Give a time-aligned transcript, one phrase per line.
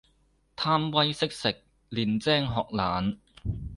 [0.55, 3.19] 貪威識食，練精學懶